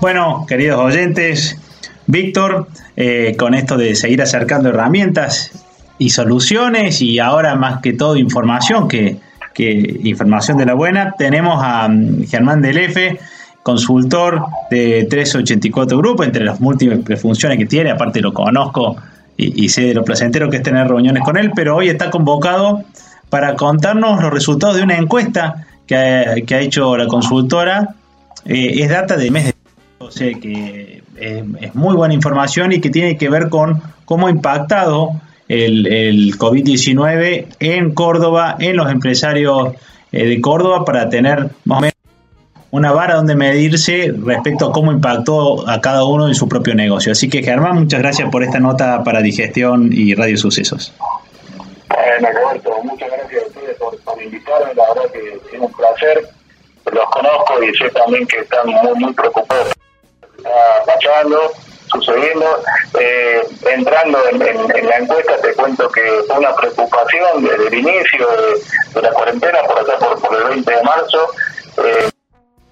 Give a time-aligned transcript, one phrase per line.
[0.00, 1.58] Bueno, queridos oyentes,
[2.06, 5.52] Víctor, eh, con esto de seguir acercando herramientas
[5.98, 9.18] y soluciones y ahora más que todo información, que,
[10.02, 13.20] información de la buena, tenemos a mm, Germán Delefe,
[13.62, 18.96] consultor de 384 Grupo, entre las múltiples funciones que tiene, aparte lo conozco
[19.36, 22.84] y, sé de lo placentero que es tener reuniones con él, pero hoy está convocado
[23.28, 27.96] para contarnos los resultados de una encuesta que ha, hecho la consultora.
[28.46, 29.59] Eh, es data de mes de...
[30.08, 35.20] Sea que es muy buena información y que tiene que ver con cómo ha impactado
[35.46, 39.74] el, el COVID-19 en Córdoba, en los empresarios
[40.10, 41.94] eh, de Córdoba, para tener más o menos
[42.70, 47.12] una vara donde medirse respecto a cómo impactó a cada uno en su propio negocio.
[47.12, 50.94] Así que Germán, muchas gracias por esta nota para Digestión y Radio Sucesos.
[51.88, 56.26] Bueno, Roberto, muchas gracias a ustedes por, invitarme, la verdad que es un placer,
[56.90, 59.74] los conozco y sé también que están muy, muy preocupados
[60.94, 61.52] pasando,
[61.92, 62.62] sucediendo.
[62.98, 63.42] Eh,
[63.72, 68.28] entrando en, la encuesta, te cuento que fue una preocupación desde el inicio
[68.94, 71.30] de, la cuarentena, por allá por, el 20 de marzo.
[71.84, 72.10] Eh,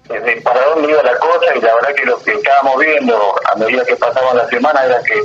[0.09, 3.55] de para dónde iba la cosa y la verdad que lo que estábamos viendo a
[3.57, 5.21] medida que pasaban las semanas era que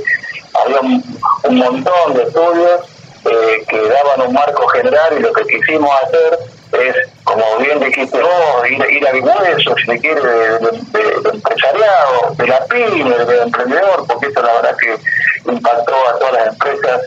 [0.53, 2.81] había un, montón de estudios
[3.25, 6.39] eh, que daban un marco general y lo que quisimos hacer
[6.73, 6.95] es,
[7.25, 12.65] como bien dijiste vos, ir, ir al hueso, si se quiere, de, empresariado, de la
[12.65, 17.01] pyme, del emprendedor, porque eso la verdad que impactó a todas las empresas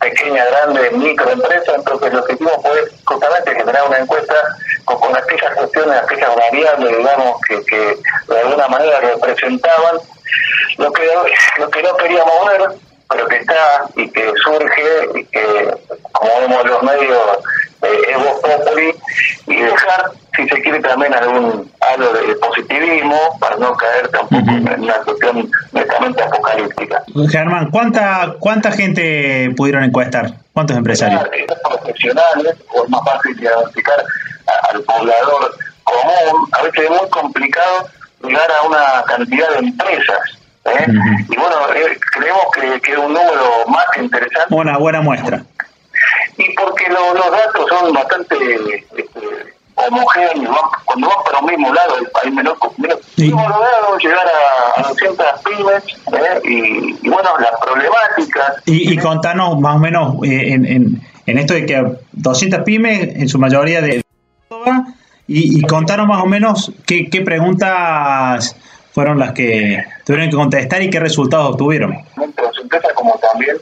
[0.00, 4.34] pequeñas, grandes, microempresas, entonces lo que hicimos fue justamente generar una encuesta
[4.84, 7.98] con, aquellas cuestiones, aquellas variables, digamos, que, que
[8.28, 9.98] de alguna manera representaban
[10.78, 11.02] lo que,
[11.58, 12.70] lo que no queríamos ver,
[13.10, 15.74] pero que está y que surge y que,
[16.12, 17.38] como vemos los medios,
[17.82, 18.94] eh, es voz populi,
[19.46, 24.82] y dejar, si se quiere, también algún algo de positivismo para no caer tampoco en
[24.82, 27.02] una cuestión netamente apocalíptica.
[27.30, 30.32] Germán, ¿cuánta, ¿cuánta gente pudieron encuestar?
[30.52, 31.22] ¿Cuántos empresarios?
[31.62, 34.04] Profesionales, o es más fácil diagnosticar
[34.70, 35.54] al poblador
[35.84, 37.88] común, a veces es muy complicado
[38.22, 40.18] llegar a una cantidad de empresas.
[40.66, 40.86] ¿eh?
[41.28, 44.54] Y bueno, eh, creemos que, que es un número más que interesante.
[44.54, 45.42] Una buena muestra.
[46.38, 48.36] Y porque los datos son bastante
[48.82, 49.08] este,
[49.74, 52.54] homogéneos, cuando van para un mismo lado, hay menos.
[52.78, 54.26] menos Hemos logrado llegar
[54.76, 56.40] a, 200 pymes ¿eh?
[56.44, 58.62] y, bueno, las problemáticas.
[58.66, 63.28] Y, y contanos más o menos en, en, en esto de que 200 pymes, en
[63.28, 64.02] su mayoría de
[65.26, 68.56] y, y contaron más o menos qué, qué preguntas
[68.92, 71.92] fueron las que tuvieron que contestar y qué resultados obtuvieron.
[72.16, 73.56] Las empresas como también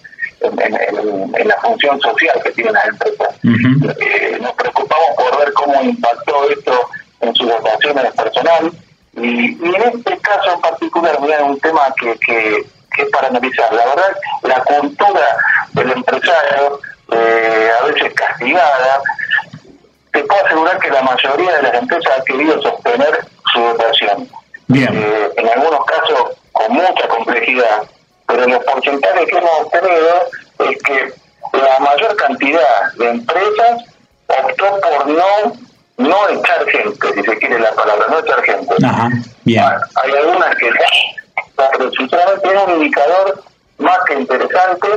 [1.48, 3.34] la función social que tienen las empresas.
[3.42, 6.88] Eh, nos preocupamos por ver cómo impactó esto
[7.20, 8.72] en sus dotaciones personal
[9.14, 12.66] y, en este caso en particular, mira, un tema que, que,
[12.98, 13.72] es para analizar.
[13.72, 15.36] La verdad, la cultura
[15.72, 16.80] del empresario,
[17.12, 19.00] eh, a veces castigada,
[20.12, 23.20] te puedo asegurar que la mayoría de las empresas ha querido sostener
[23.52, 24.28] su dotación.
[24.66, 24.88] Bien.
[24.92, 27.82] Eh, en algunos casos con mucha complejidad,
[28.26, 30.28] pero los porcentajes que hemos obtenido
[30.70, 33.82] es que la mayor cantidad de empresas
[34.26, 35.52] optó por no
[35.98, 38.74] no echar gente, si se quiere la palabra, no echar gente.
[38.84, 39.10] Ajá,
[39.44, 39.64] bien.
[39.64, 40.70] Hay algunas que
[41.56, 43.42] pero sinceramente es un indicador
[43.78, 44.88] más que interesante.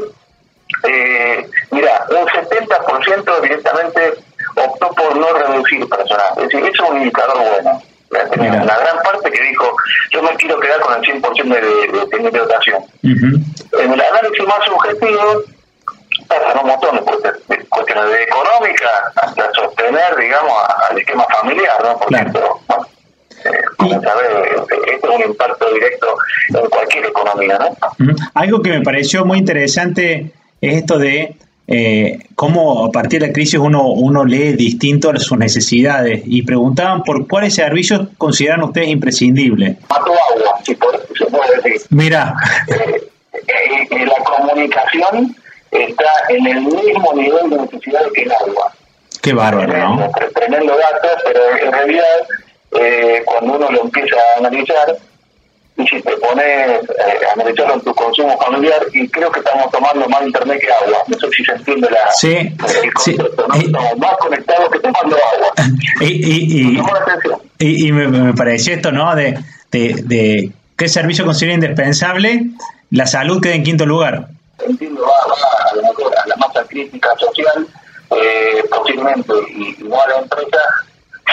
[0.87, 4.13] Eh, mira, un 70% directamente
[4.55, 6.33] optó por no reducir personal.
[6.37, 7.81] Es decir, eso es un indicador bueno.
[8.11, 9.75] La gran parte que dijo,
[10.11, 12.83] yo me quiero quedar con el 100% de, de, de, mi dotación.
[13.03, 15.43] En el análisis más subjetivo,
[16.39, 20.53] pasan un montón de cuestiones de económica hasta sostener, digamos,
[20.89, 21.97] al esquema familiar, ¿no?
[21.97, 22.59] Porque claro.
[22.67, 22.81] bueno,
[23.45, 26.15] eh, esto es un impacto directo
[26.49, 28.15] en cualquier economía, ¿no?
[28.33, 30.31] Algo que me pareció muy interesante
[30.61, 31.35] es esto de
[31.67, 37.03] eh, cómo a partir de la crisis uno, uno lee distinto sus necesidades y preguntaban
[37.03, 39.77] por cuáles servicios consideran ustedes imprescindibles.
[39.89, 41.81] Mato agua, si se puede decir.
[41.89, 42.35] Mira.
[42.67, 45.35] Eh, eh, la comunicación
[45.71, 48.71] está en el mismo nivel de necesidad que el agua.
[49.21, 50.11] Qué bárbaro, ¿no?
[50.33, 52.27] Tremendo dato, pero en realidad
[52.71, 54.97] eh, cuando uno lo empieza a analizar,
[55.77, 59.71] y si te pones eh, a analizarlo en tu consumo familiar, y creo que estamos
[59.71, 61.03] tomando más internet que agua.
[61.07, 63.55] No sé si se entiende la, sí, el concepto, ¿no?
[63.55, 65.53] Estamos más conectados que tomando agua.
[66.01, 66.77] y,
[67.59, 69.15] y, y, me, pareció esto, ¿no?
[69.15, 69.37] De,
[69.71, 72.45] de, de qué servicio considera indispensable,
[72.89, 74.27] la salud queda en quinto lugar.
[74.67, 77.67] Entiendo, va, a, lo mejor a la masa crítica social,
[78.11, 80.59] eh, posiblemente, y, no a la empresa,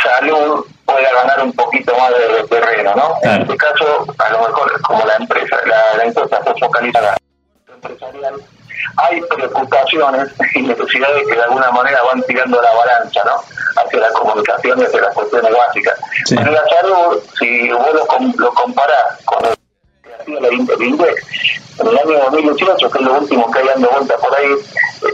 [0.02, 3.16] salud pueda ganar un poquito más de, terreno, ¿no?
[3.22, 7.16] En este caso, a lo mejor como la empresa, la, la empresa se focaliza
[7.78, 8.42] empresarial,
[8.96, 13.36] hay preocupaciones y necesidades que de alguna manera van tirando la balanza, ¿no?
[13.82, 15.98] Hacia la comunicación y hacia las cuestiones básicas.
[16.28, 18.06] Pero la salud, si vos lo,
[18.36, 19.57] lo comparás con el
[20.50, 24.48] en el año 2018, que es lo último que hay dando vuelta por ahí,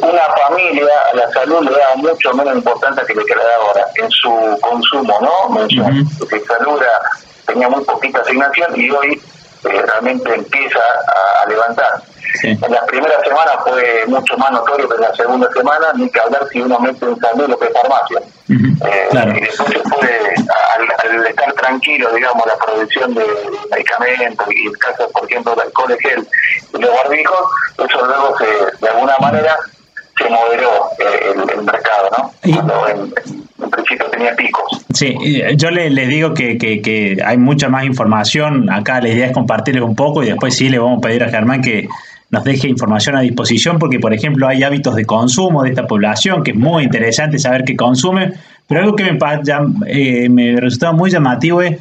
[0.01, 3.57] una familia a la salud le da mucho menos importancia que lo que le da
[3.61, 5.55] ahora en su consumo, ¿no?
[5.55, 6.05] Mensual.
[6.19, 6.81] Porque salud
[7.47, 9.23] tenía muy poquita asignación y hoy
[9.65, 10.79] eh, realmente empieza
[11.43, 12.03] a, levantar.
[12.43, 16.21] En las primeras semanas fue mucho más notorio que en la segunda semana, ni que
[16.21, 18.21] hablar si uno mete en salud lo que es farmacia.
[18.49, 20.45] Eh, y después se al,
[21.35, 23.25] estar tranquilo, digamos, la producción de
[23.71, 26.27] medicamentos y el caso, por ejemplo, del alcohol gel
[26.73, 27.39] y los barbijos,
[27.79, 29.57] eso luego se, de alguna manera
[30.17, 32.33] se moderó eh, el, mercado, ¿no?
[32.55, 34.85] Cuando en, principio tenía picos.
[34.93, 35.17] Sí,
[35.57, 38.71] yo les le digo que, que, que, hay mucha más información.
[38.71, 41.29] Acá la idea es compartirles un poco y después sí le vamos a pedir a
[41.29, 41.89] Germán que
[42.31, 46.43] nos deje información a disposición porque, por ejemplo, hay hábitos de consumo de esta población
[46.43, 48.33] que es muy interesante saber qué consume,
[48.67, 49.19] pero algo que me,
[49.87, 51.79] eh, me resultaba muy llamativo es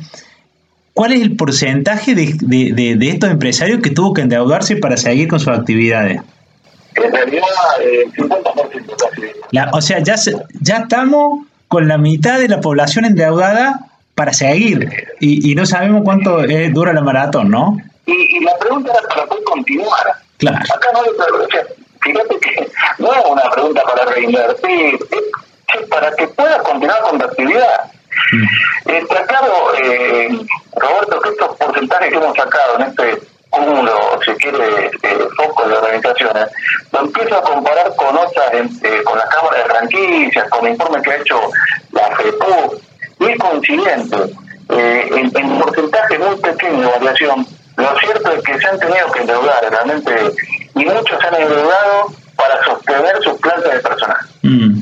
[0.94, 5.28] cuál es el porcentaje de, de, de, estos empresarios que tuvo que endeudarse para seguir
[5.28, 6.22] con sus actividades.
[6.96, 7.48] En realidad,
[7.82, 9.72] eh, 50% casi.
[9.72, 10.16] o sea, ya,
[10.62, 14.88] ya estamos con la mitad de la población endeudada para seguir
[15.20, 17.78] y, y no sabemos cuánto dura la maratón, ¿no?
[18.06, 20.24] Y, y la pregunta era para poder continuar.
[20.52, 21.10] Acá no hay
[22.04, 22.68] fíjate que
[23.00, 25.22] no es una pregunta para reinvertir, es
[25.90, 27.92] para que puedas continuar con la actividad.
[28.32, 28.90] Mm.
[28.90, 30.30] Está claro, eh,
[30.76, 35.76] Roberto, que estos porcentajes que hemos sacado en este cúmulo, si quiere, eh, foco de
[35.76, 36.46] organizaciones,
[36.92, 41.02] lo empiezo a comparar con otras, eh, con la Cámara de Franquicias, con el informe
[41.02, 41.40] que ha hecho
[41.92, 42.82] la FEPU,
[43.20, 44.18] y es coincidente.
[44.70, 47.46] Eh, en, en porcentaje muy pequeño de variación,
[47.76, 50.34] lo cierto es que se han tenido que endeudar realmente,
[50.76, 54.18] y muchos se han endeudado para sostener sus plantas de personal.
[54.42, 54.80] Mm.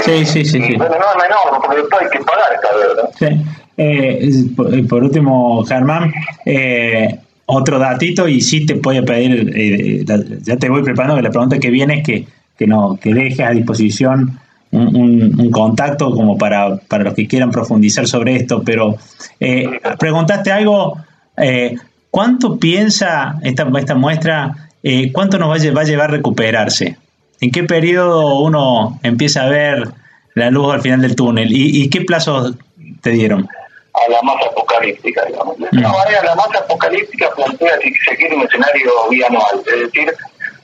[0.00, 0.60] Sí, sí, sí.
[0.60, 0.76] sí.
[0.76, 3.10] Bueno, no menor, porque después hay que pagar esta deuda.
[3.18, 3.44] Sí.
[3.76, 6.12] Eh, por, último, Germán,
[6.44, 10.04] eh, otro datito y sí te voy a pedir, eh,
[10.42, 12.26] ya te voy preparando que la pregunta que viene es que,
[12.58, 14.38] que, no, que dejes a disposición
[14.72, 18.96] un, un, contacto como para, para los que quieran profundizar sobre esto, pero
[19.40, 20.98] eh, preguntaste algo
[21.36, 21.76] eh,
[22.10, 26.96] ¿Cuánto piensa esta, esta muestra, eh, cuánto nos va a, llevar, a recuperarse?
[27.40, 29.88] ¿En qué periodo uno empieza a ver
[30.34, 31.48] la luz al final del túnel?
[31.50, 32.54] ¿Y, qué plazos
[33.02, 33.48] te dieron?
[33.94, 35.56] A la más apocalíptica, digamos.
[35.58, 35.92] De alguna mm.
[35.92, 40.12] manera, la más apocalíptica plantea, si se quiere, un escenario bianual, es decir,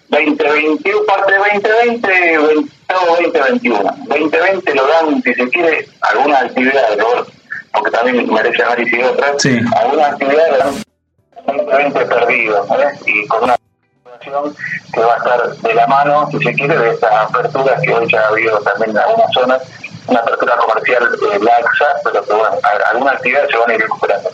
[0.09, 3.79] 2021, parte de 2020, todo 2021.
[4.07, 6.99] 2020 lo dan, si se quiere, algunas actividades,
[7.73, 9.59] aunque también merece análisis otras, sí.
[9.81, 10.85] algunas actividades
[11.45, 12.67] completamente perdido,
[13.07, 13.57] y con una
[14.21, 18.07] que va a estar de la mano, si se quiere, de estas aperturas que hoy
[18.11, 19.63] ya ha habido también en algunas zonas,
[20.07, 21.03] una apertura comercial
[21.33, 22.59] eh, laxa, pero que bueno,
[22.91, 24.31] algunas actividades se van a ir recuperando.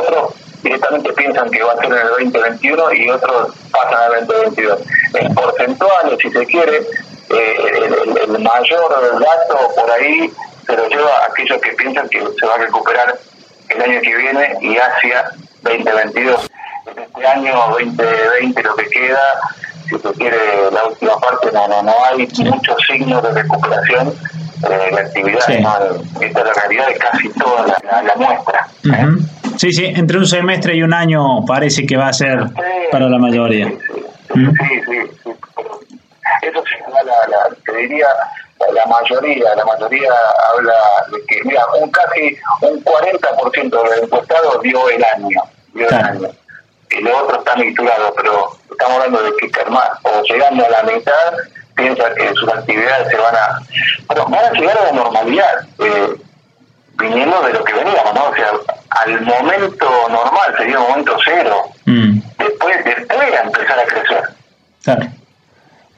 [0.00, 4.80] Otros directamente piensan que va a ser en el 2021 y otros pasan al 2022.
[5.14, 6.86] En porcentuales, si se quiere,
[7.30, 10.32] eh, el, el, mayor dato por ahí
[10.66, 13.18] se lo lleva a aquellos que piensan que se va a recuperar
[13.68, 15.32] el año que viene y hacia
[15.62, 16.51] 2022.
[17.22, 19.20] Este año 2020 lo que queda,
[19.88, 20.36] si se quiere
[20.72, 25.48] la última parte, no no no hay muchos signos de recuperación eh, de actividad.
[26.20, 28.66] Esta es la realidad de casi toda la, muestra.
[28.86, 29.06] ¿eh?
[29.56, 32.40] Sí, sí, entre un semestre y un año parece que va a ser
[32.90, 33.68] para la mayoría.
[33.68, 33.78] Sí,
[34.34, 34.80] sí,
[35.22, 35.30] sí.
[36.42, 38.08] Eso sí, la, la, te diría,
[38.74, 40.10] la mayoría, la mayoría
[40.52, 40.74] habla
[41.12, 45.40] de que, mira, un casi un 40% de los encuestados dio el año,
[45.72, 46.41] dio el año.
[46.96, 50.82] Y lo otro está mixturado, pero estamos hablando de que Kermán, o llegando a la
[50.82, 51.32] mitad,
[51.74, 53.60] piensa que sus actividades se van a,
[54.08, 56.16] bueno, van a llegar a la normalidad, eh,
[56.98, 58.24] viniendo de lo que veníamos, ¿no?
[58.28, 58.52] O sea,
[58.90, 61.62] al momento normal sería un momento cero.
[61.86, 62.18] Mm.
[62.38, 64.22] Después, después a empezar a crecer.
[64.84, 65.06] Claro.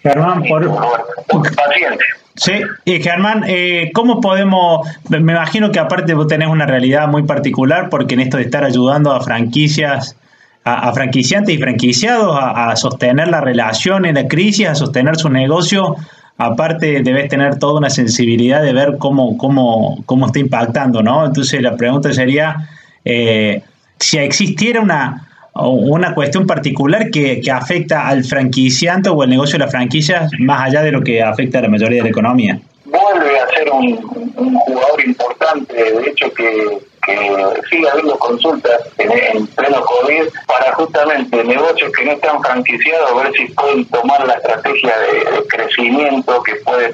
[0.02, 1.54] Germán, por...
[1.56, 2.04] Paciente.
[2.36, 7.22] Sí, y Germán, eh, ¿cómo podemos, me imagino que aparte vos tenés una realidad muy
[7.22, 10.16] particular porque en esto de estar ayudando a franquicias,
[10.64, 15.96] a, franquiciantes y franquiciados a, sostener la relación en la crisis, a sostener su negocio,
[16.38, 21.26] aparte debes tener toda una sensibilidad de ver cómo, cómo, cómo está impactando, ¿no?
[21.26, 22.68] Entonces la pregunta sería,
[23.04, 23.62] eh,
[23.98, 29.64] si existiera una, una cuestión particular que, que, afecta al franquiciante o el negocio de
[29.64, 32.58] las franquicias más allá de lo que afecta a la mayoría de la economía?
[32.86, 39.46] Vuelve a ser un, un, jugador importante, de hecho que, que sigue habiendo consultas en,
[39.48, 44.92] pleno COVID para justamente negocios que no están franquiciados, ver si pueden tomar la estrategia
[44.98, 46.92] de, crecimiento que puede,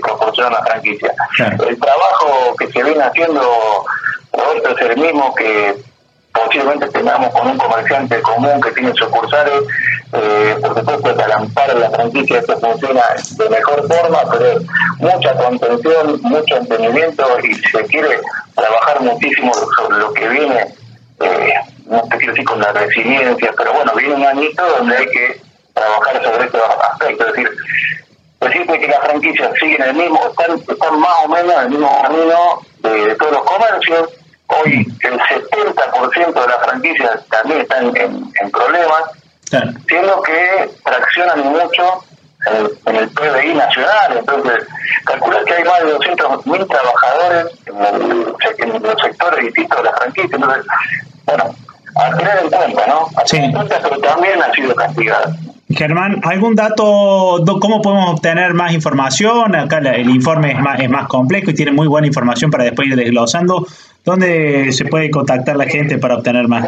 [0.00, 1.12] proporcionar la franquicia.
[1.38, 3.84] El trabajo que se viene haciendo,
[4.32, 5.76] Roberto, es el mismo que
[6.32, 9.62] posiblemente tengamos con un comerciante común que tiene sucursales,
[10.12, 13.02] eh, por supuesto que al amparo de la franquicia esto funciona
[13.38, 14.60] de mejor forma, pero
[14.98, 18.20] mucha contención, mucho entendimiento y se quiere
[18.56, 20.74] trabajar muchísimo sobre lo que viene,
[21.20, 21.54] eh,
[21.86, 25.40] no te quiero decir con la resiliencia, pero bueno, viene un añito donde hay que
[25.72, 27.50] trabajar sobre estos aspectos, es decir,
[28.40, 32.02] decirte que las franquicias siguen el mismo, están, están más o menos en el mismo
[32.02, 34.08] camino de todos los comercios,
[34.48, 39.02] Hoy el 70% de las franquicias también están en, problemas,
[39.88, 42.04] siendo que traccionan mucho
[42.46, 44.18] en, el PBI nacional.
[44.18, 44.66] Entonces,
[45.04, 48.25] calcula que hay más de 200.000 trabajadores en,
[48.82, 50.32] los sectores distintos de las franquicias.
[50.32, 50.66] Entonces,
[51.24, 51.54] bueno,
[51.96, 53.08] a tener en cuenta, ¿no?
[53.16, 55.36] A tener en cuenta, pero también han sido castigadas.
[55.68, 57.42] Germán, ¿algún dato?
[57.60, 59.54] ¿Cómo podemos obtener más información?
[59.56, 62.88] Acá el informe es más, es más complejo y tiene muy buena información para después
[62.88, 63.66] ir desglosando.
[64.04, 66.64] ¿Dónde se puede contactar la gente para obtener más?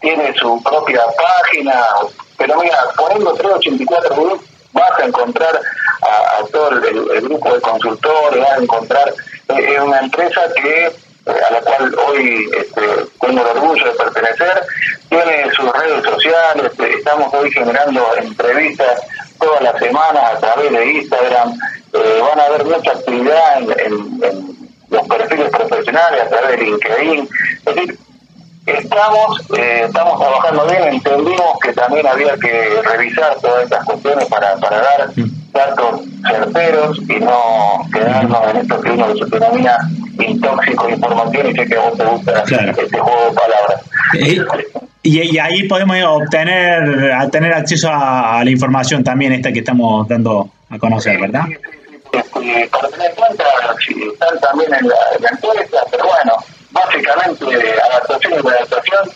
[0.00, 1.74] Tiene su propia página,
[2.36, 4.38] pero mira, poniendo 384
[4.72, 5.60] vas a encontrar
[6.02, 9.14] a, todo el, grupo de consultores, vas a encontrar
[9.48, 10.92] eh, una empresa que
[11.26, 12.82] a la cual hoy este,
[13.20, 14.62] tengo el orgullo de pertenecer,
[15.08, 19.00] tiene sus redes sociales, este, estamos hoy generando entrevistas
[19.38, 21.52] todas las semanas a través de Instagram,
[21.92, 24.42] eh, van a haber mucha actividad en
[24.90, 27.28] los perfiles profesionales a través de LinkedIn.
[27.66, 27.98] Es decir,
[28.66, 34.56] estamos, eh, estamos trabajando bien, entendimos que también había que revisar todas estas cuestiones para,
[34.56, 35.12] para dar
[35.52, 39.78] datos certeros y no quedarnos en esto que uno se denomina
[40.30, 43.82] intóxico de información y sé que a vos te gusta este juego de palabras.
[45.04, 50.48] Y, ahí podemos obtener, a tener acceso a, la información también esta que estamos dando
[50.70, 51.44] a conocer, ¿verdad?
[52.12, 53.44] Este, para tener en cuenta
[53.84, 54.96] si están también en la,
[55.30, 56.36] encuesta, pero bueno,
[56.70, 57.44] básicamente
[57.80, 59.10] adaptación y adaptación.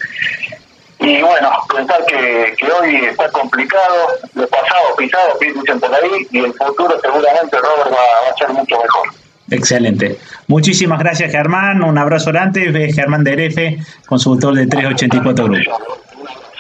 [0.99, 6.39] Y bueno, pensar que, que hoy está complicado, lo pasado pisado, dicen por ahí, y
[6.39, 9.09] el futuro seguramente Robert va, a ser mucho mejor.
[9.51, 10.19] Excelente.
[10.49, 11.83] Muchísimas gracias, Germán.
[11.83, 12.93] Un abrazo grande.
[12.93, 15.71] Germán de consultor de 384 Grupo.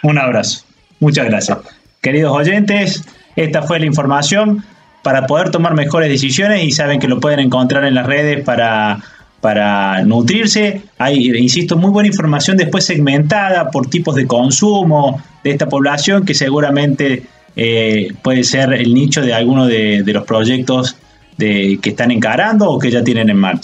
[0.03, 0.65] Un abrazo.
[1.01, 1.59] Muchas gracias.
[2.01, 3.05] Queridos oyentes,
[3.37, 4.65] esta fue la información
[5.03, 8.99] para poder tomar mejores decisiones y saben que lo pueden encontrar en las redes para,
[9.41, 10.83] para nutrirse.
[10.99, 16.35] Hay, insisto, muy buena información después segmentada por tipos de consumo de esta población que
[16.35, 17.23] seguramente
[17.55, 20.97] eh, puede ser el nicho de alguno de, los proyectos
[21.39, 23.61] de, que están encarando o que ya tienen en marcha.